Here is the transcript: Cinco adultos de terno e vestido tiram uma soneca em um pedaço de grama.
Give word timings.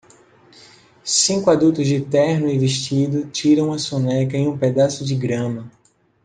Cinco 1.05 1.51
adultos 1.51 1.85
de 1.87 2.01
terno 2.01 2.47
e 2.49 2.57
vestido 2.57 3.27
tiram 3.29 3.67
uma 3.67 3.77
soneca 3.77 4.35
em 4.35 4.47
um 4.47 4.57
pedaço 4.57 5.05
de 5.05 5.13
grama. 5.13 5.69